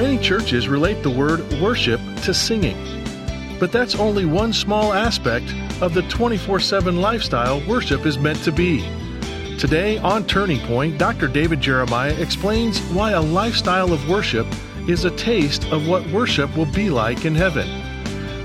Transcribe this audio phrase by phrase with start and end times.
[0.00, 2.78] Many churches relate the word worship to singing.
[3.58, 8.50] But that's only one small aspect of the 24 7 lifestyle worship is meant to
[8.50, 8.80] be.
[9.58, 11.28] Today on Turning Point, Dr.
[11.28, 14.46] David Jeremiah explains why a lifestyle of worship
[14.88, 17.68] is a taste of what worship will be like in heaven,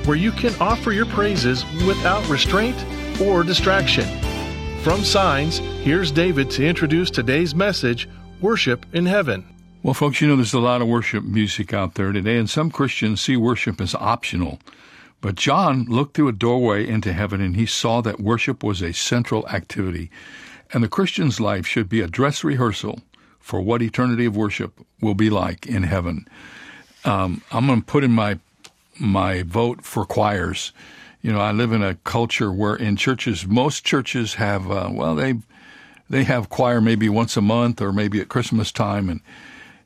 [0.03, 2.76] where you can offer your praises without restraint
[3.22, 4.03] or distraction.
[4.81, 8.09] From Signs, here's David to introduce today's message
[8.41, 9.55] Worship in Heaven.
[9.85, 12.71] Well, folks, you know there's a lot of worship music out there today, and some
[12.71, 14.57] Christians see worship as optional.
[15.21, 18.93] But John looked through a doorway into heaven and he saw that worship was a
[18.93, 20.09] central activity.
[20.73, 23.02] And the Christian's life should be a dress rehearsal
[23.40, 26.27] for what eternity of worship will be like in heaven.
[27.04, 28.40] Um, I'm going to put in my
[28.98, 30.73] my vote for choirs.
[31.21, 35.13] You know, I live in a culture where in churches, most churches have uh, well,
[35.13, 35.35] they
[36.09, 39.21] they have choir maybe once a month or maybe at Christmas time, and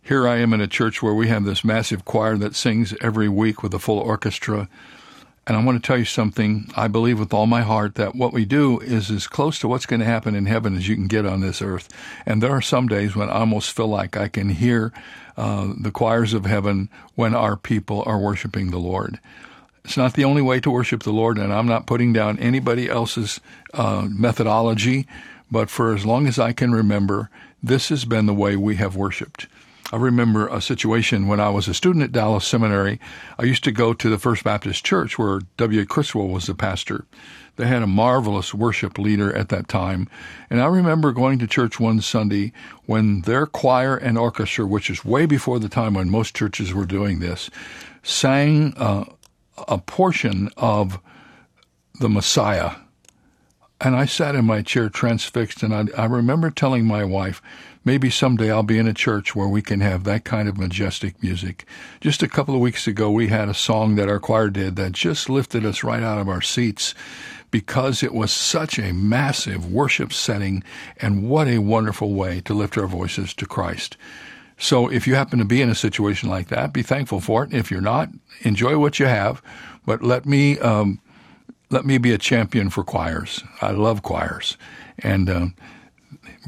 [0.09, 3.29] here I am in a church where we have this massive choir that sings every
[3.29, 4.68] week with a full orchestra.
[5.46, 6.71] And I want to tell you something.
[6.76, 9.85] I believe with all my heart that what we do is as close to what's
[9.85, 11.90] going to happen in heaven as you can get on this earth.
[12.26, 14.91] And there are some days when I almost feel like I can hear
[15.37, 19.20] uh, the choirs of heaven when our people are worshiping the Lord.
[19.85, 22.90] It's not the only way to worship the Lord, and I'm not putting down anybody
[22.90, 23.40] else's
[23.76, 25.05] uh, methodology,
[25.52, 27.30] but for as long as I can remember,
[27.62, 29.46] this has been the way we have worshiped.
[29.91, 32.99] I remember a situation when I was a student at Dallas Seminary.
[33.40, 35.84] I used to go to the First Baptist Church where W.
[35.85, 37.05] Criswell was the pastor.
[37.55, 40.07] They had a marvelous worship leader at that time.
[40.49, 42.54] And I remember going to church one Sunday
[42.85, 46.85] when their choir and orchestra, which is way before the time when most churches were
[46.85, 47.49] doing this,
[48.03, 49.05] sang uh,
[49.68, 50.99] a portion of
[51.99, 52.76] the Messiah.
[53.81, 57.41] And I sat in my chair transfixed, and I, I remember telling my wife,
[57.85, 61.22] maybe someday I'll be in a church where we can have that kind of majestic
[61.24, 61.66] music.
[62.02, 64.92] Just a couple of weeks ago, we had a song that our choir did that
[64.92, 66.94] just lifted us right out of our seats
[67.52, 70.64] because it was such a massive worship setting,
[70.98, 73.98] and what a wonderful way to lift our voices to Christ.
[74.58, 77.53] So if you happen to be in a situation like that, be thankful for it.
[77.53, 78.09] If you're not,
[78.42, 79.42] enjoy what you have,
[79.86, 81.00] but let me um,
[81.72, 83.44] let me be a champion for choirs.
[83.62, 84.58] I love choirs,
[85.00, 85.48] and uh,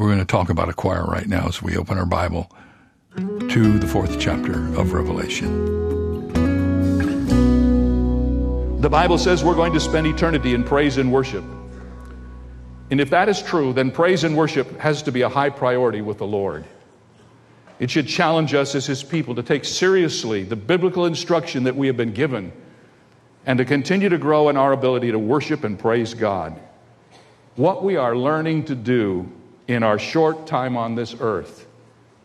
[0.01, 2.51] we're going to talk about a choir right now as we open our Bible
[3.16, 6.31] to the fourth chapter of Revelation.
[8.81, 11.44] The Bible says we're going to spend eternity in praise and worship.
[12.90, 16.01] And if that is true, then praise and worship has to be a high priority
[16.01, 16.66] with the Lord.
[17.78, 21.85] It should challenge us as His people to take seriously the biblical instruction that we
[21.85, 22.51] have been given
[23.45, 26.59] and to continue to grow in our ability to worship and praise God.
[27.56, 29.31] What we are learning to do
[29.71, 31.65] in our short time on this earth,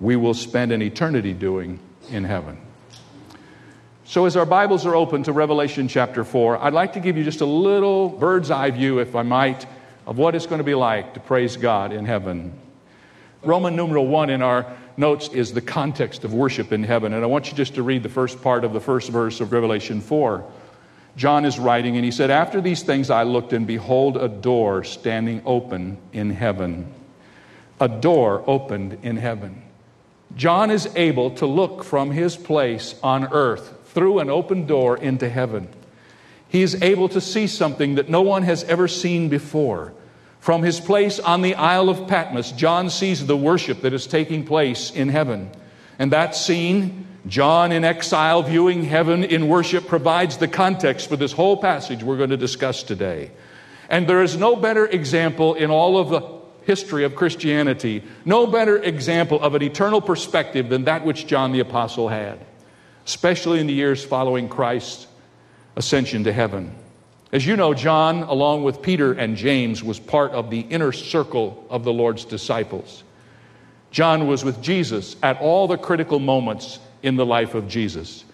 [0.00, 1.78] we will spend an eternity doing
[2.10, 2.58] in heaven.
[4.04, 7.24] So, as our Bibles are open to Revelation chapter 4, I'd like to give you
[7.24, 9.66] just a little bird's eye view, if I might,
[10.06, 12.56] of what it's going to be like to praise God in heaven.
[13.42, 17.12] Roman numeral 1 in our notes is the context of worship in heaven.
[17.12, 19.52] And I want you just to read the first part of the first verse of
[19.52, 20.44] Revelation 4.
[21.16, 24.84] John is writing, and he said, After these things I looked, and behold, a door
[24.84, 26.92] standing open in heaven.
[27.80, 29.62] A door opened in heaven.
[30.34, 35.28] John is able to look from his place on earth through an open door into
[35.28, 35.68] heaven.
[36.48, 39.92] He is able to see something that no one has ever seen before.
[40.40, 44.44] From his place on the Isle of Patmos, John sees the worship that is taking
[44.46, 45.50] place in heaven.
[45.98, 51.32] And that scene, John in exile viewing heaven in worship, provides the context for this
[51.32, 53.32] whole passage we're going to discuss today.
[53.88, 56.20] And there is no better example in all of the
[56.66, 61.60] history of Christianity, no better example of an eternal perspective than that which John the
[61.60, 62.44] Apostle had,
[63.06, 65.06] especially in the years following Christ's
[65.76, 66.74] ascension to heaven.
[67.32, 71.64] As you know, John, along with Peter and James, was part of the inner circle
[71.70, 73.04] of the Lord's disciples.
[73.90, 78.24] John was with Jesus at all the critical moments in the life of Jesus,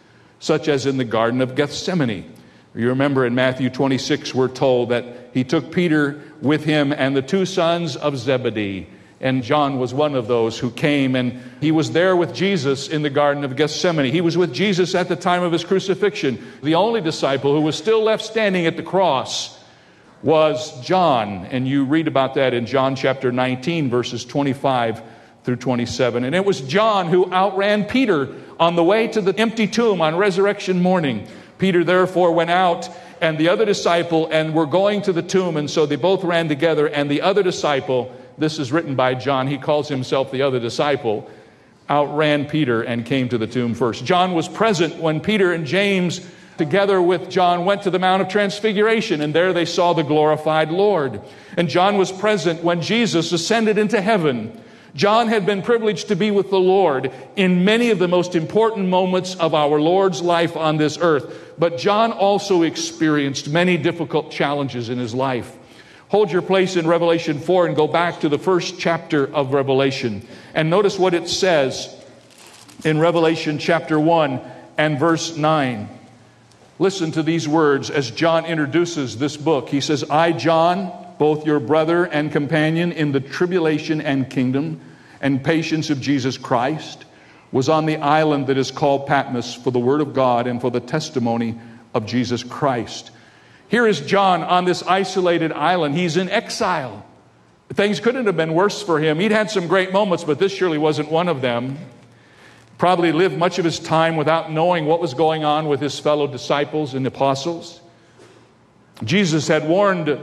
[0.40, 2.32] such as in the Garden of Gethsemane.
[2.74, 5.04] You remember in Matthew 26, we're told that
[5.34, 8.86] he took Peter with him and the two sons of Zebedee
[9.22, 13.02] and John was one of those who came and he was there with Jesus in
[13.02, 14.12] the Garden of Gethsemane.
[14.12, 16.44] He was with Jesus at the time of his crucifixion.
[16.60, 19.62] The only disciple who was still left standing at the cross
[20.24, 21.46] was John.
[21.46, 25.02] And you read about that in John chapter 19, verses 25
[25.44, 26.24] through 27.
[26.24, 30.16] And it was John who outran Peter on the way to the empty tomb on
[30.16, 31.28] resurrection morning.
[31.58, 32.88] Peter therefore went out
[33.22, 35.56] and the other disciple and were going to the tomb.
[35.56, 36.86] And so they both ran together.
[36.88, 39.46] And the other disciple, this is written by John.
[39.46, 41.30] He calls himself the other disciple.
[41.88, 44.04] outran Peter and came to the tomb first.
[44.04, 46.20] John was present when Peter and James,
[46.58, 50.70] together with John, went to the Mount of Transfiguration, and there they saw the glorified
[50.70, 51.20] Lord.
[51.56, 54.58] And John was present when Jesus ascended into heaven.
[54.94, 58.88] John had been privileged to be with the Lord in many of the most important
[58.88, 61.54] moments of our Lord's life on this earth.
[61.58, 65.56] But John also experienced many difficult challenges in his life.
[66.08, 70.26] Hold your place in Revelation 4 and go back to the first chapter of Revelation.
[70.52, 71.96] And notice what it says
[72.84, 74.40] in Revelation chapter 1
[74.76, 75.88] and verse 9.
[76.78, 79.70] Listen to these words as John introduces this book.
[79.70, 80.92] He says, I, John,
[81.22, 84.80] both your brother and companion in the tribulation and kingdom
[85.20, 87.04] and patience of Jesus Christ,
[87.52, 90.68] was on the island that is called Patmos for the word of God and for
[90.68, 91.60] the testimony
[91.94, 93.12] of Jesus Christ.
[93.68, 95.94] Here is John on this isolated island.
[95.94, 97.06] He's in exile.
[97.72, 99.20] Things couldn't have been worse for him.
[99.20, 101.78] He'd had some great moments, but this surely wasn't one of them.
[102.78, 106.26] Probably lived much of his time without knowing what was going on with his fellow
[106.26, 107.80] disciples and apostles.
[109.04, 110.18] Jesus had warned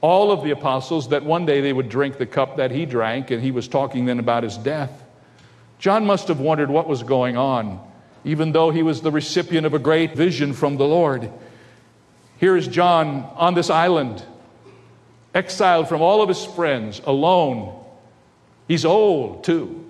[0.00, 3.30] all of the apostles that one day they would drink the cup that he drank,
[3.30, 5.04] and he was talking then about his death.
[5.78, 7.80] John must have wondered what was going on,
[8.24, 11.30] even though he was the recipient of a great vision from the Lord.
[12.38, 14.22] Here is John on this island,
[15.34, 17.82] exiled from all of his friends, alone.
[18.68, 19.82] He's old, too.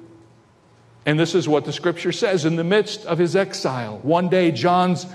[1.05, 3.99] And this is what the scripture says in the midst of his exile.
[4.02, 5.06] One day, John's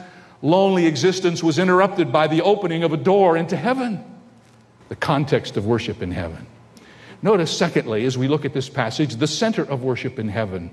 [0.42, 4.04] lonely existence was interrupted by the opening of a door into heaven,
[4.92, 6.46] the context of worship in heaven.
[7.22, 10.70] Notice, secondly, as we look at this passage, the center of worship in heaven.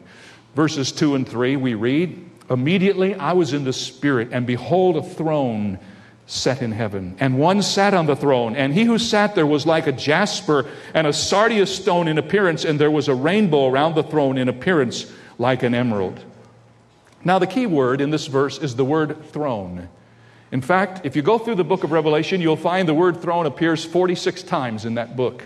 [0.56, 5.04] Verses 2 and 3, we read, Immediately I was in the Spirit, and behold, a
[5.04, 5.78] throne
[6.26, 7.16] set in heaven.
[7.20, 10.66] And one sat on the throne, and he who sat there was like a jasper
[10.94, 14.48] and a sardius stone in appearance, and there was a rainbow around the throne in
[14.48, 15.06] appearance
[15.38, 16.18] like an emerald.
[17.24, 19.88] Now, the key word in this verse is the word throne.
[20.50, 23.46] In fact, if you go through the book of Revelation, you'll find the word throne
[23.46, 25.44] appears 46 times in that book.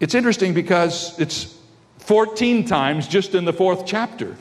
[0.00, 1.56] It's interesting because it's
[1.98, 4.36] 14 times just in the fourth chapter.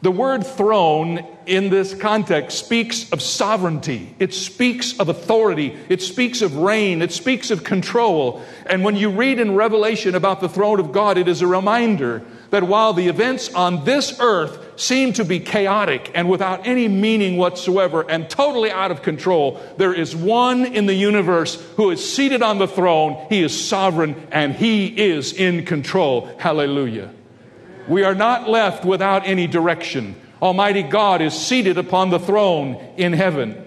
[0.00, 4.14] The word throne in this context speaks of sovereignty.
[4.18, 5.78] It speaks of authority.
[5.88, 7.00] It speaks of reign.
[7.00, 8.42] It speaks of control.
[8.66, 12.22] And when you read in Revelation about the throne of God, it is a reminder
[12.50, 17.36] that while the events on this earth seem to be chaotic and without any meaning
[17.36, 22.42] whatsoever and totally out of control, there is one in the universe who is seated
[22.42, 23.26] on the throne.
[23.28, 26.30] He is sovereign and he is in control.
[26.38, 27.12] Hallelujah.
[27.88, 30.16] We are not left without any direction.
[30.40, 33.52] Almighty God is seated upon the throne in heaven.
[33.52, 33.66] It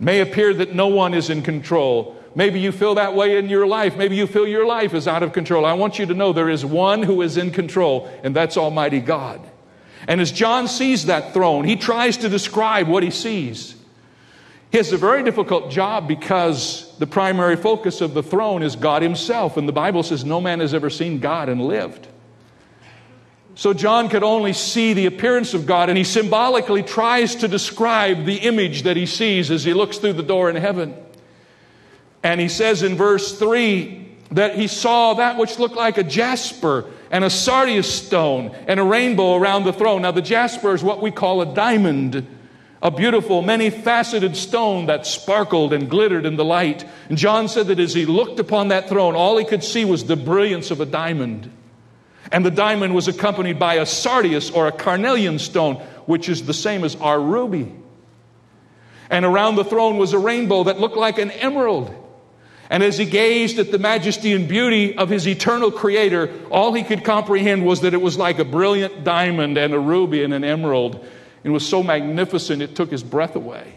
[0.00, 2.19] may appear that no one is in control.
[2.34, 3.96] Maybe you feel that way in your life.
[3.96, 5.64] Maybe you feel your life is out of control.
[5.64, 9.00] I want you to know there is one who is in control, and that's Almighty
[9.00, 9.40] God.
[10.06, 13.74] And as John sees that throne, he tries to describe what he sees.
[14.70, 19.02] He has a very difficult job because the primary focus of the throne is God
[19.02, 19.56] Himself.
[19.56, 22.06] And the Bible says no man has ever seen God and lived.
[23.56, 28.24] So John could only see the appearance of God, and he symbolically tries to describe
[28.24, 30.94] the image that he sees as he looks through the door in heaven.
[32.22, 36.86] And he says in verse 3 that he saw that which looked like a jasper
[37.10, 40.02] and a sardius stone and a rainbow around the throne.
[40.02, 42.26] Now, the jasper is what we call a diamond,
[42.82, 46.84] a beautiful, many faceted stone that sparkled and glittered in the light.
[47.08, 50.04] And John said that as he looked upon that throne, all he could see was
[50.04, 51.50] the brilliance of a diamond.
[52.30, 56.54] And the diamond was accompanied by a sardius or a carnelian stone, which is the
[56.54, 57.74] same as our ruby.
[59.10, 61.92] And around the throne was a rainbow that looked like an emerald.
[62.70, 66.84] And as he gazed at the majesty and beauty of his eternal creator, all he
[66.84, 70.44] could comprehend was that it was like a brilliant diamond and a ruby and an
[70.44, 71.04] emerald.
[71.42, 73.74] It was so magnificent, it took his breath away.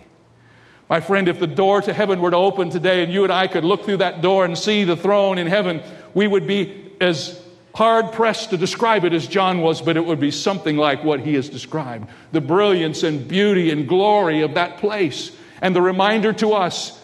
[0.89, 3.47] My friend, if the door to heaven were to open today and you and I
[3.47, 5.81] could look through that door and see the throne in heaven,
[6.13, 7.41] we would be as
[7.73, 11.19] hard pressed to describe it as John was, but it would be something like what
[11.19, 15.31] he has described the brilliance and beauty and glory of that place.
[15.63, 16.99] And the reminder to us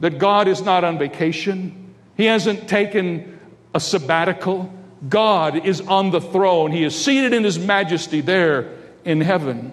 [0.00, 3.38] that God is not on vacation, He hasn't taken
[3.74, 4.72] a sabbatical.
[5.08, 9.72] God is on the throne, He is seated in His majesty there in heaven.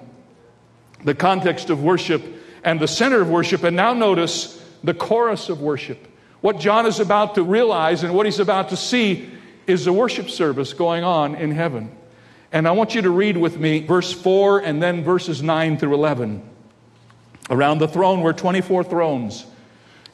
[1.03, 2.23] The context of worship
[2.63, 6.07] and the center of worship, and now notice the chorus of worship.
[6.41, 9.29] What John is about to realize and what he's about to see
[9.65, 11.91] is a worship service going on in heaven.
[12.51, 15.93] And I want you to read with me verse 4 and then verses 9 through
[15.95, 16.47] 11.
[17.49, 19.45] Around the throne were 24 thrones.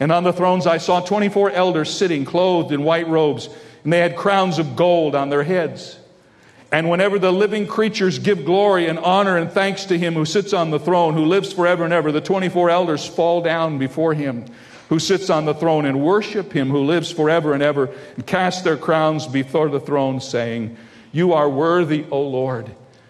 [0.03, 3.47] And on the thrones I saw 24 elders sitting, clothed in white robes,
[3.85, 5.97] and they had crowns of gold on their heads.
[6.73, 10.51] And whenever the living creatures give glory and honor and thanks to him who sits
[10.51, 14.43] on the throne, who lives forever and ever, the 24 elders fall down before him
[14.89, 18.65] who sits on the throne and worship him who lives forever and ever and cast
[18.65, 20.75] their crowns before the throne, saying,
[21.13, 22.69] You are worthy, O Lord,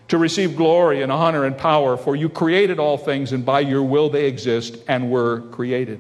[0.10, 3.82] to receive glory and honor and power, for you created all things, and by your
[3.82, 6.00] will they exist and were created.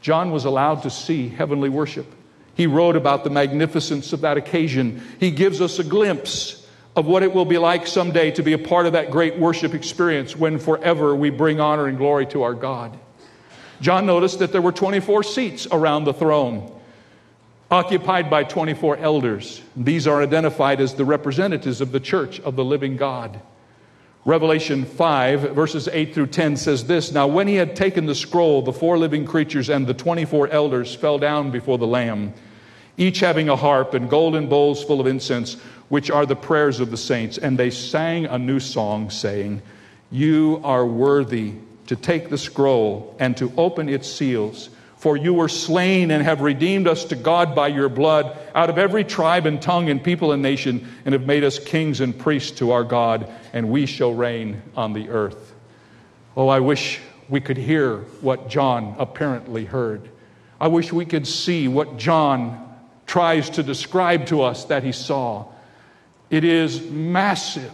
[0.00, 2.06] John was allowed to see heavenly worship.
[2.54, 5.02] He wrote about the magnificence of that occasion.
[5.20, 8.58] He gives us a glimpse of what it will be like someday to be a
[8.58, 12.54] part of that great worship experience when forever we bring honor and glory to our
[12.54, 12.98] God.
[13.80, 16.72] John noticed that there were 24 seats around the throne,
[17.70, 19.62] occupied by 24 elders.
[19.76, 23.40] These are identified as the representatives of the church of the living God.
[24.28, 28.60] Revelation 5, verses 8 through 10 says this Now, when he had taken the scroll,
[28.60, 32.34] the four living creatures and the 24 elders fell down before the Lamb,
[32.98, 35.54] each having a harp and golden bowls full of incense
[35.88, 37.38] which are the prayers of the saints.
[37.38, 39.62] And they sang a new song, saying,
[40.10, 41.54] You are worthy
[41.86, 44.68] to take the scroll and to open its seals.
[44.98, 48.78] For you were slain and have redeemed us to God by your blood out of
[48.78, 52.58] every tribe and tongue and people and nation, and have made us kings and priests
[52.58, 55.54] to our God, and we shall reign on the earth.
[56.36, 60.08] Oh, I wish we could hear what John apparently heard.
[60.60, 62.76] I wish we could see what John
[63.06, 65.46] tries to describe to us that he saw.
[66.28, 67.72] It is massive,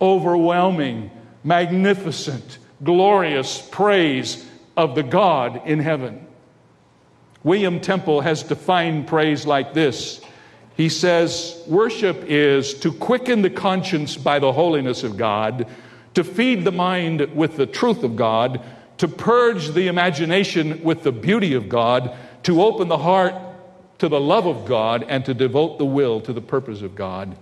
[0.00, 1.10] overwhelming,
[1.42, 6.25] magnificent, glorious praise of the God in heaven.
[7.46, 10.20] William Temple has defined praise like this.
[10.76, 15.68] He says, Worship is to quicken the conscience by the holiness of God,
[16.14, 18.64] to feed the mind with the truth of God,
[18.98, 23.36] to purge the imagination with the beauty of God, to open the heart
[23.98, 27.38] to the love of God, and to devote the will to the purpose of God.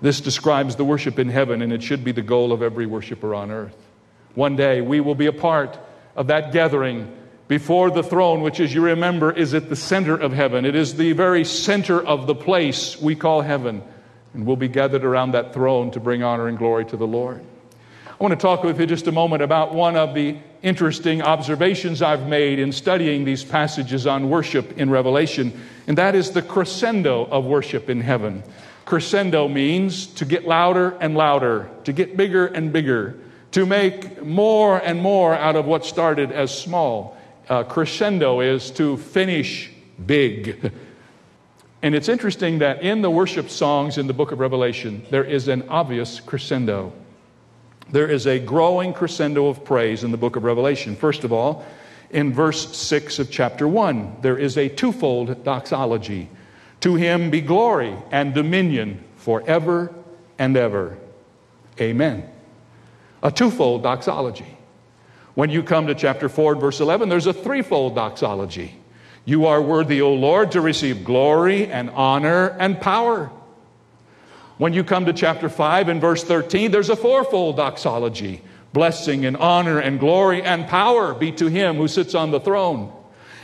[0.00, 3.34] This describes the worship in heaven, and it should be the goal of every worshiper
[3.34, 3.76] on earth.
[4.34, 5.78] One day we will be a part
[6.16, 7.14] of that gathering
[7.48, 10.64] before the throne, which, as you remember, is at the center of heaven.
[10.64, 13.82] It is the very center of the place we call heaven.
[14.34, 17.42] And we'll be gathered around that throne to bring honor and glory to the Lord.
[18.08, 22.02] I want to talk with you just a moment about one of the interesting observations
[22.02, 25.52] I've made in studying these passages on worship in Revelation,
[25.86, 28.42] and that is the crescendo of worship in heaven.
[28.84, 33.16] Crescendo means to get louder and louder, to get bigger and bigger,
[33.52, 37.17] to make more and more out of what started as small.
[37.48, 39.70] Uh, crescendo is to finish
[40.04, 40.72] big.
[41.80, 45.46] And it's interesting that in the worship songs in the book of Revelation, there is
[45.46, 46.92] an obvious crescendo.
[47.92, 50.96] There is a growing crescendo of praise in the book of Revelation.
[50.96, 51.64] First of all,
[52.10, 56.28] in verse 6 of chapter 1, there is a twofold doxology.
[56.80, 59.94] To him be glory and dominion forever
[60.38, 60.98] and ever.
[61.80, 62.28] Amen.
[63.22, 64.57] A twofold doxology.
[65.38, 68.74] When you come to chapter 4 verse 11, there's a threefold doxology.
[69.24, 73.30] You are worthy, O Lord, to receive glory and honor and power.
[74.56, 78.42] When you come to chapter 5 and verse 13, there's a fourfold doxology.
[78.72, 82.92] Blessing and honor and glory and power be to him who sits on the throne.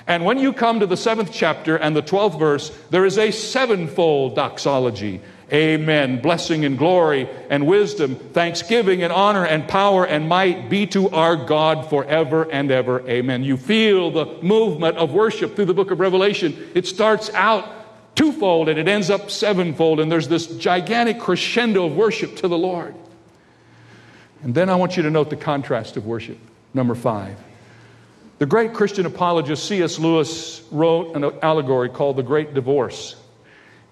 [0.09, 3.31] And when you come to the seventh chapter and the twelfth verse, there is a
[3.31, 5.21] sevenfold doxology.
[5.53, 6.23] Amen.
[6.23, 11.37] Blessing and glory and wisdom, thanksgiving and honor and power and might be to our
[11.37, 13.07] God forever and ever.
[13.09, 13.45] Amen.
[13.45, 16.71] You feel the movement of worship through the book of Revelation.
[16.75, 17.69] It starts out
[18.15, 22.59] twofold and it ends up sevenfold, and there's this gigantic crescendo of worship to the
[22.59, 22.95] Lord.
[24.43, 26.39] And then I want you to note the contrast of worship.
[26.73, 27.37] Number five.
[28.39, 29.99] The great Christian apologist C.S.
[29.99, 33.17] Lewis wrote an allegory called The Great Divorce.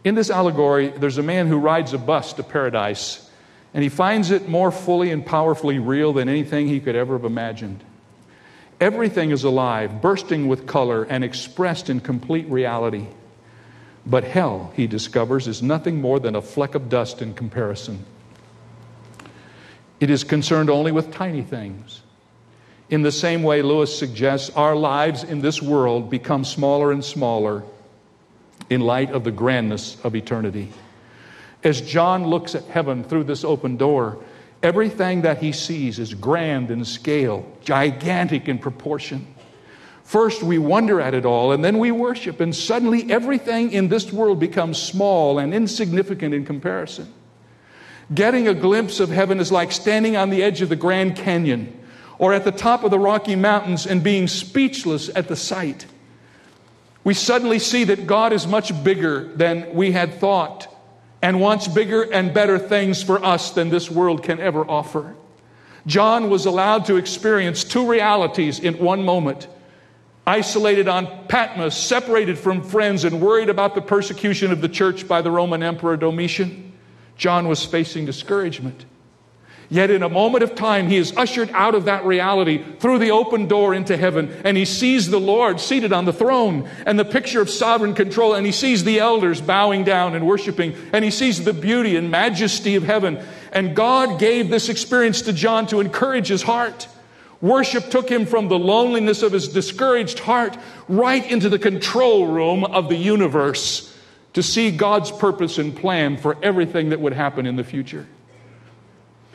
[0.05, 3.31] In this allegory, there's a man who rides a bus to paradise,
[3.73, 7.25] and he finds it more fully and powerfully real than anything he could ever have
[7.25, 7.83] imagined.
[8.81, 13.07] Everything is alive, bursting with color, and expressed in complete reality.
[14.05, 18.05] But hell, he discovers, is nothing more than a fleck of dust in comparison.
[20.01, 22.03] It is concerned only with tiny things
[22.93, 27.63] in the same way, Lewis suggests our lives in this world become smaller and smaller
[28.73, 30.73] in light of the grandness of eternity.
[31.63, 34.19] As John looks at heaven through this open door,
[34.63, 39.27] everything that he sees is grand in scale, gigantic in proportion.
[40.05, 44.13] First, we wonder at it all, and then we worship, and suddenly everything in this
[44.13, 47.13] world becomes small and insignificant in comparison.
[48.13, 51.79] Getting a glimpse of heaven is like standing on the edge of the Grand Canyon
[52.19, 55.87] or at the top of the Rocky Mountains and being speechless at the sight.
[57.05, 60.69] We suddenly see that God is much bigger than we had thought.
[61.23, 65.15] and wants bigger and better things for us than this world can ever offer.
[65.87, 69.47] John was allowed to experience two realities in one moment.
[70.27, 75.23] Isolated on Patmos, separated from friends, and worried about the persecution of the church by
[75.23, 76.73] the Roman Emperor Domitian,
[77.17, 78.85] John was facing discouragement.
[79.73, 83.13] Yet, in a moment of time, he is ushered out of that reality through the
[83.13, 87.07] open door into heaven, and he sees the Lord seated on the throne and the
[87.07, 91.11] picture of sovereign control, and he sees the elders bowing down and worshiping, and he
[91.11, 93.19] sees the beauty and majesty of heaven.
[93.51, 96.87] And God gave this experience to John to encourage his heart.
[97.41, 100.55] Worship took him from the loneliness of his discouraged heart
[100.87, 103.91] right into the control room of the universe
[104.35, 108.07] to see God's purpose and plan for everything that would happen in the future.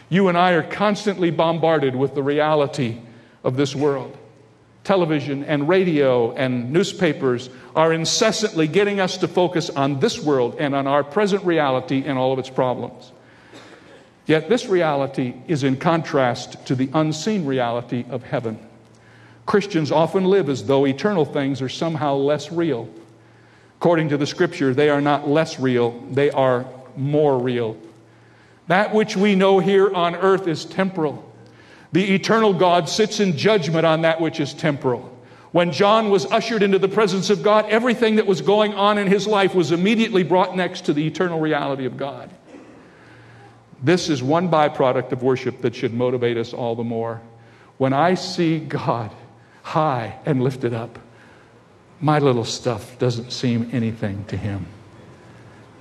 [0.09, 2.97] You and I are constantly bombarded with the reality
[3.43, 4.17] of this world.
[4.83, 10.73] Television and radio and newspapers are incessantly getting us to focus on this world and
[10.73, 13.11] on our present reality and all of its problems.
[14.25, 18.59] Yet this reality is in contrast to the unseen reality of heaven.
[19.45, 22.89] Christians often live as though eternal things are somehow less real.
[23.79, 27.77] According to the scripture, they are not less real, they are more real.
[28.67, 31.23] That which we know here on earth is temporal.
[31.91, 35.13] The eternal God sits in judgment on that which is temporal.
[35.51, 39.07] When John was ushered into the presence of God, everything that was going on in
[39.07, 42.29] his life was immediately brought next to the eternal reality of God.
[43.81, 47.21] This is one byproduct of worship that should motivate us all the more.
[47.77, 49.11] When I see God
[49.63, 50.99] high and lifted up,
[52.01, 54.65] my little stuff doesn't seem anything to him.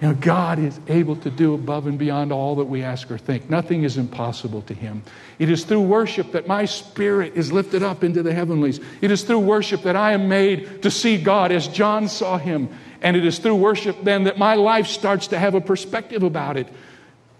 [0.01, 3.17] You know, God is able to do above and beyond all that we ask or
[3.17, 3.49] think.
[3.49, 5.03] Nothing is impossible to Him.
[5.39, 8.79] It is through worship that my spirit is lifted up into the heavenlies.
[9.01, 12.69] It is through worship that I am made to see God as John saw Him.
[13.01, 16.59] And it is through worship then that my life starts to have a perspective about
[16.59, 16.69] it,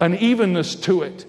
[0.01, 1.27] an evenness to it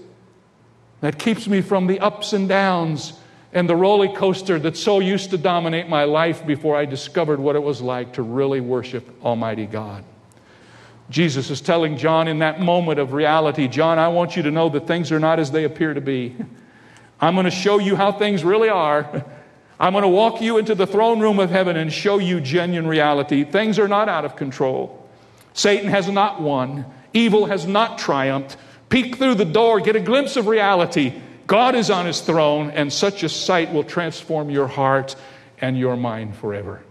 [1.01, 3.13] that keeps me from the ups and downs
[3.51, 7.55] and the roller coaster that so used to dominate my life before I discovered what
[7.55, 10.03] it was like to really worship Almighty God.
[11.09, 14.69] Jesus is telling John in that moment of reality, John, I want you to know
[14.69, 16.35] that things are not as they appear to be.
[17.19, 19.25] I'm going to show you how things really are.
[19.79, 22.87] I'm going to walk you into the throne room of heaven and show you genuine
[22.87, 23.43] reality.
[23.43, 25.07] Things are not out of control.
[25.53, 26.85] Satan has not won.
[27.13, 28.57] Evil has not triumphed.
[28.89, 31.13] Peek through the door, get a glimpse of reality.
[31.45, 35.15] God is on his throne, and such a sight will transform your heart
[35.59, 36.81] and your mind forever.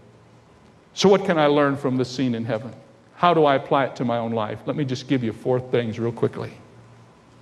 [0.93, 2.73] So, what can I learn from the scene in heaven?
[3.17, 4.59] How do I apply it to my own life?
[4.67, 6.51] Let me just give you four things real quickly.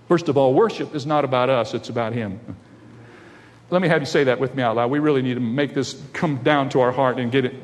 [0.07, 2.39] First of all, worship is not about us, it's about Him.
[3.69, 4.89] Let me have you say that with me out loud.
[4.89, 7.55] We really need to make this come down to our heart and get it.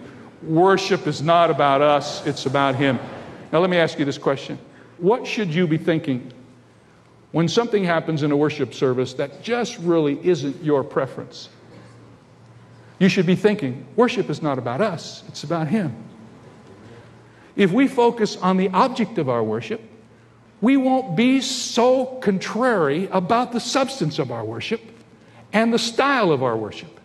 [0.44, 3.00] Worship is not about us, it's about Him.
[3.54, 4.60] Now, let me ask you this question
[4.98, 6.34] What should you be thinking
[7.32, 11.48] when something happens in a worship service that just really isn't your preference?
[13.00, 16.11] You should be thinking, worship is not about us, it's about Him.
[17.56, 19.82] If we focus on the object of our worship,
[20.62, 24.82] we won't be so contrary about the substance of our worship
[25.52, 27.00] and the style of our worship.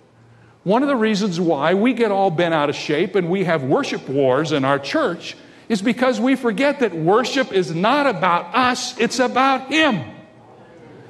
[0.63, 3.63] One of the reasons why we get all bent out of shape and we have
[3.63, 5.37] worship wars in our church
[5.69, 10.05] is because we forget that worship is not about us, it's about Him.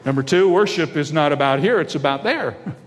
[0.04, 2.56] Number two, worship is not about here, it's about there.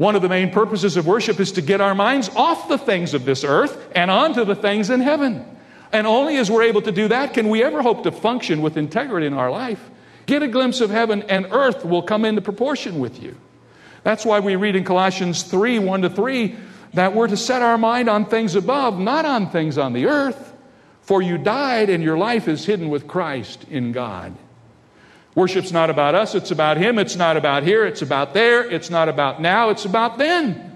[0.00, 3.12] One of the main purposes of worship is to get our minds off the things
[3.12, 5.44] of this earth and onto the things in heaven.
[5.92, 8.78] And only as we're able to do that can we ever hope to function with
[8.78, 9.90] integrity in our life.
[10.24, 13.36] Get a glimpse of heaven, and earth will come into proportion with you.
[14.02, 16.56] That's why we read in Colossians 3 1 to 3
[16.94, 20.54] that we're to set our mind on things above, not on things on the earth.
[21.02, 24.34] For you died, and your life is hidden with Christ in God.
[25.34, 26.98] Worship's not about us, it's about Him.
[26.98, 28.68] It's not about here, it's about there.
[28.68, 30.66] It's not about now, it's about then.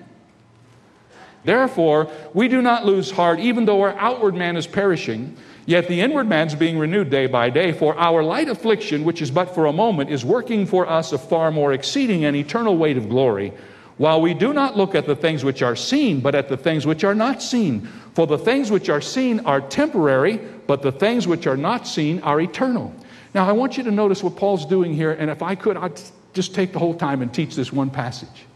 [1.45, 5.37] Therefore, we do not lose heart, even though our outward man is perishing,
[5.67, 7.73] yet the inward man's being renewed day by day.
[7.73, 11.19] For our light affliction, which is but for a moment, is working for us a
[11.19, 13.53] far more exceeding and eternal weight of glory.
[13.97, 16.87] While we do not look at the things which are seen, but at the things
[16.87, 17.87] which are not seen.
[18.15, 22.21] For the things which are seen are temporary, but the things which are not seen
[22.21, 22.95] are eternal.
[23.35, 26.01] Now, I want you to notice what Paul's doing here, and if I could, I'd
[26.33, 28.47] just take the whole time and teach this one passage.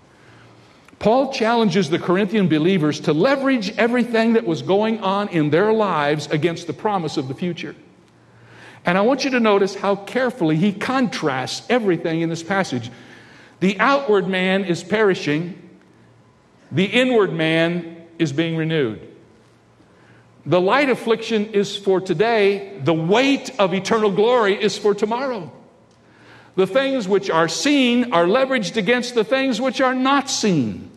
[1.01, 6.29] Paul challenges the Corinthian believers to leverage everything that was going on in their lives
[6.29, 7.75] against the promise of the future.
[8.85, 12.91] And I want you to notice how carefully he contrasts everything in this passage.
[13.61, 15.71] The outward man is perishing,
[16.71, 19.07] the inward man is being renewed.
[20.49, 25.53] The light affliction is for today, the weight of eternal glory is for tomorrow.
[26.57, 30.91] The things which are seen are leveraged against the things which are not seen.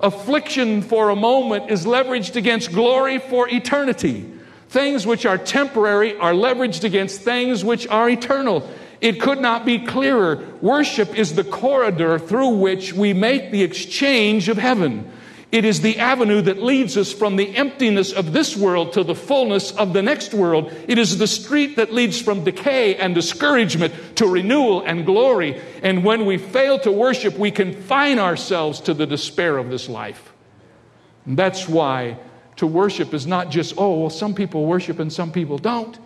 [0.00, 4.30] Affliction for a moment is leveraged against glory for eternity.
[4.68, 8.68] Things which are temporary are leveraged against things which are eternal.
[9.00, 10.44] It could not be clearer.
[10.60, 15.10] Worship is the corridor through which we make the exchange of heaven.
[15.50, 19.14] It is the avenue that leads us from the emptiness of this world to the
[19.14, 20.70] fullness of the next world.
[20.86, 25.58] It is the street that leads from decay and discouragement to renewal and glory.
[25.82, 30.34] And when we fail to worship, we confine ourselves to the despair of this life.
[31.24, 32.18] And that's why
[32.56, 35.98] to worship is not just, oh, well, some people worship and some people don't.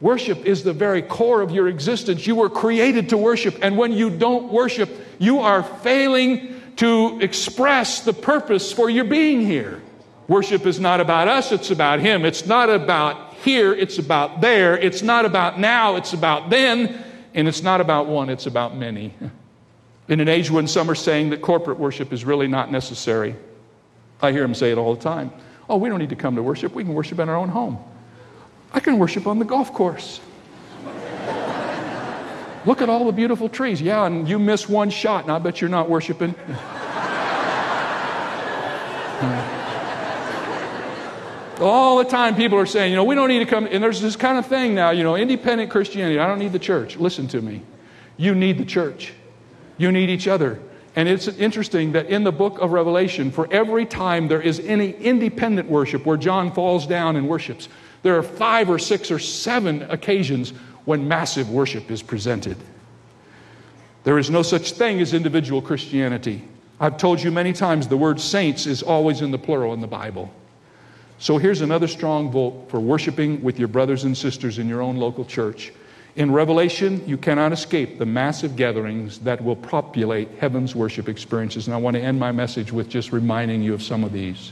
[0.00, 2.26] Worship is the very core of your existence.
[2.26, 3.58] You were created to worship.
[3.62, 9.40] And when you don't worship, you are failing to express the purpose for your being
[9.40, 9.82] here.
[10.28, 12.24] Worship is not about us, it's about Him.
[12.24, 14.78] It's not about here, it's about there.
[14.78, 17.04] It's not about now, it's about then.
[17.34, 19.14] And it's not about one, it's about many.
[20.08, 23.36] In an age when some are saying that corporate worship is really not necessary,
[24.20, 25.32] I hear them say it all the time.
[25.68, 27.78] Oh, we don't need to come to worship, we can worship in our own home.
[28.72, 30.20] I can worship on the golf course.
[32.66, 33.80] Look at all the beautiful trees.
[33.80, 36.34] Yeah, and you miss one shot, and I bet you're not worshiping.
[41.60, 43.66] all the time people are saying, you know, we don't need to come.
[43.70, 46.18] And there's this kind of thing now, you know, independent Christianity.
[46.18, 46.96] I don't need the church.
[46.96, 47.62] Listen to me.
[48.16, 49.14] You need the church,
[49.78, 50.60] you need each other.
[50.96, 54.90] And it's interesting that in the book of Revelation, for every time there is any
[54.90, 57.68] independent worship where John falls down and worships,
[58.02, 60.52] there are five or six or seven occasions
[60.90, 62.56] when massive worship is presented.
[64.02, 66.42] There is no such thing as individual Christianity.
[66.80, 69.86] I've told you many times the word saints is always in the plural in the
[69.86, 70.34] Bible.
[71.20, 74.96] So here's another strong vote for worshiping with your brothers and sisters in your own
[74.96, 75.72] local church.
[76.16, 81.68] In Revelation, you cannot escape the massive gatherings that will populate heaven's worship experiences.
[81.68, 84.50] And I want to end my message with just reminding you of some of these.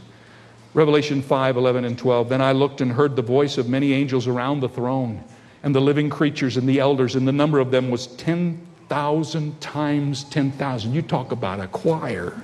[0.72, 2.28] Revelation 5 11 and 12.
[2.28, 5.24] Then I looked and heard the voice of many angels around the throne
[5.62, 10.24] and the living creatures and the elders, and the number of them was 10,000 times
[10.24, 10.94] 10,000.
[10.94, 12.40] You talk about a choir.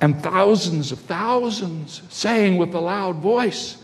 [0.00, 3.78] And thousands of thousands saying with a loud voice,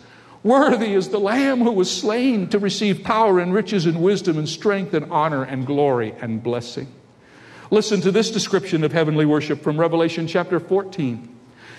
[0.45, 4.49] Worthy is the Lamb who was slain to receive power and riches and wisdom and
[4.49, 6.87] strength and honor and glory and blessing.
[7.71, 11.35] Listen to this description of heavenly worship from Revelation chapter 14.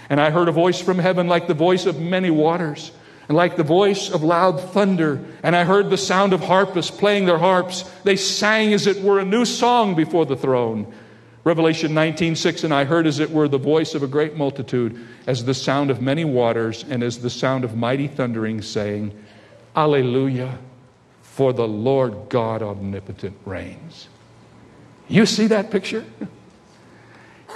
[0.09, 2.91] And I heard a voice from heaven like the voice of many waters
[3.27, 5.23] and like the voice of loud thunder.
[5.43, 7.83] And I heard the sound of harpists playing their harps.
[8.03, 10.91] They sang as it were a new song before the throne.
[11.43, 15.45] Revelation 19:6 and I heard as it were the voice of a great multitude as
[15.45, 19.13] the sound of many waters and as the sound of mighty thundering saying
[19.75, 20.57] Alleluia
[21.21, 24.07] for the Lord God omnipotent reigns.
[25.07, 26.03] You see that picture?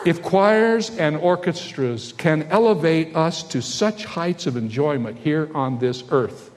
[0.05, 6.03] If choirs and orchestras can elevate us to such heights of enjoyment here on this
[6.09, 6.51] earth,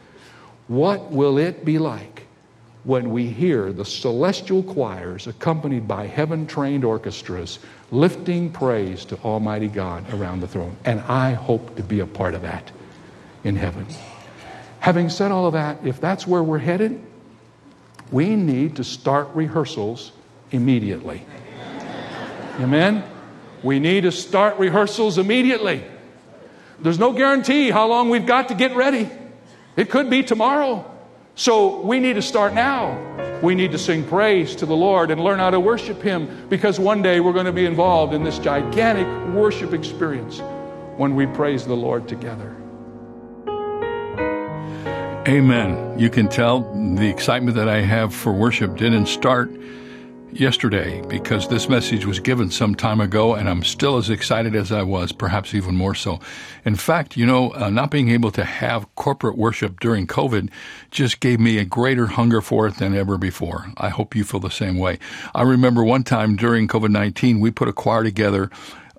[0.69, 2.27] what will it be like
[2.85, 7.59] when we hear the celestial choirs accompanied by heaven trained orchestras
[7.91, 10.77] lifting praise to Almighty God around the throne?
[10.85, 12.71] And I hope to be a part of that
[13.43, 13.87] in heaven.
[14.79, 17.01] Having said all of that, if that's where we're headed,
[18.13, 20.13] we need to start rehearsals
[20.53, 21.27] immediately.
[22.61, 23.03] Amen?
[23.63, 25.85] We need to start rehearsals immediately.
[26.81, 29.09] There's no guarantee how long we've got to get ready.
[29.77, 30.89] It could be tomorrow.
[31.35, 32.99] So we need to start now.
[33.41, 36.79] We need to sing praise to the Lord and learn how to worship Him because
[36.79, 40.41] one day we're going to be involved in this gigantic worship experience
[40.97, 42.57] when we praise the Lord together.
[45.27, 45.99] Amen.
[45.99, 46.61] You can tell
[46.97, 49.51] the excitement that I have for worship didn't start
[50.33, 54.73] yesterday because this message was given some time ago and I'm still as excited as
[54.73, 56.21] I was, perhaps even more so.
[56.65, 60.51] In fact, you know, uh, not being able to have corporate worship during COVID
[60.91, 63.67] just gave me a greater hunger for it than ever before.
[63.77, 64.99] I hope you feel the same way.
[65.35, 68.51] I remember one time during COVID 19, we put a choir together.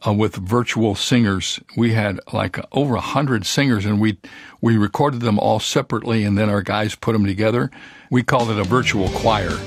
[0.05, 4.17] Uh, with virtual singers, we had like over a hundred singers, and we
[4.59, 7.71] we recorded them all separately, and then our guys put them together.
[8.11, 9.57] We called it a virtual choir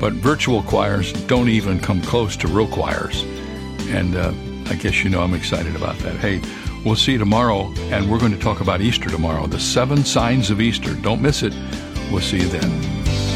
[0.00, 3.22] but virtual choirs don't even come close to real choirs.
[3.90, 4.32] And uh,
[4.66, 6.16] I guess you know I'm excited about that.
[6.16, 6.40] Hey,
[6.84, 10.50] we'll see you tomorrow, and we're going to talk about Easter tomorrow, the seven signs
[10.50, 10.94] of Easter.
[10.94, 11.54] Don't miss it.
[12.10, 13.29] We'll see you then.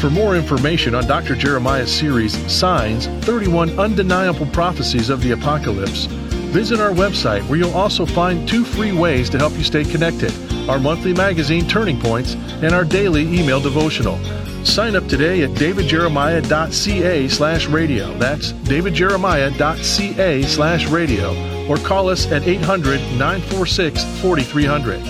[0.00, 1.34] For more information on Dr.
[1.34, 6.06] Jeremiah's series, Signs 31 Undeniable Prophecies of the Apocalypse,
[6.54, 10.32] visit our website where you'll also find two free ways to help you stay connected
[10.70, 14.18] our monthly magazine, Turning Points, and our daily email devotional.
[14.64, 18.16] Sign up today at davidjeremiah.ca slash radio.
[18.18, 21.66] That's davidjeremiah.ca slash radio.
[21.68, 25.00] Or call us at 800 946 4300.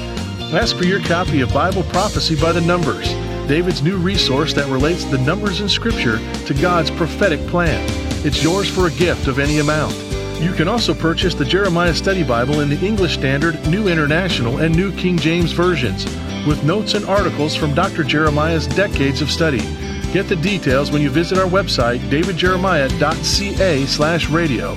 [0.52, 3.08] Ask for your copy of Bible Prophecy by the Numbers,
[3.50, 7.84] David's new resource that relates the numbers in Scripture to God's prophetic plan.
[8.24, 9.92] It's yours for a gift of any amount.
[10.40, 14.72] You can also purchase the Jeremiah Study Bible in the English Standard, New International, and
[14.72, 16.04] New King James versions,
[16.46, 18.04] with notes and articles from Dr.
[18.04, 19.62] Jeremiah's decades of study.
[20.12, 24.76] Get the details when you visit our website, davidjeremiah.ca slash radio.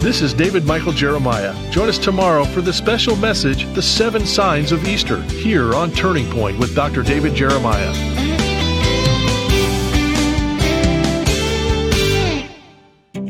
[0.00, 1.52] This is David Michael Jeremiah.
[1.72, 6.30] Join us tomorrow for the special message, The Seven Signs of Easter, here on Turning
[6.30, 7.02] Point with Dr.
[7.02, 8.27] David Jeremiah.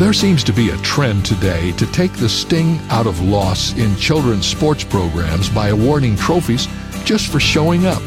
[0.00, 3.94] There seems to be a trend today to take the sting out of loss in
[3.96, 6.68] children's sports programs by awarding trophies
[7.04, 8.00] just for showing up.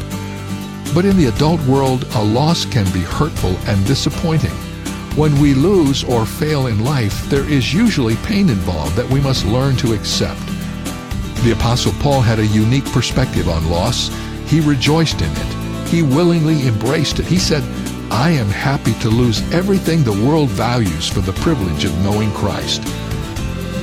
[0.92, 4.50] But in the adult world, a loss can be hurtful and disappointing.
[5.14, 9.46] When we lose or fail in life, there is usually pain involved that we must
[9.46, 10.44] learn to accept.
[11.44, 14.08] The Apostle Paul had a unique perspective on loss.
[14.48, 15.86] He rejoiced in it.
[15.86, 17.26] He willingly embraced it.
[17.26, 17.62] He said,
[18.10, 22.82] I am happy to lose everything the world values for the privilege of knowing Christ.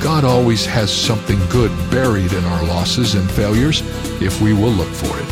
[0.02, 3.82] God always has something good buried in our losses and failures
[4.20, 5.28] if we will look for it.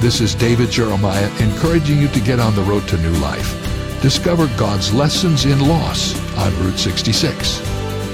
[0.00, 3.58] This is David Jeremiah encouraging you to get on the road to new life.
[4.02, 7.60] Discover God's lessons in loss on Route 66.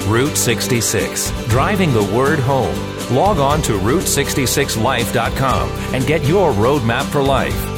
[0.06, 2.76] Route 66, driving the word home.
[3.14, 7.77] Log on to Route66Life.com and get your roadmap for life.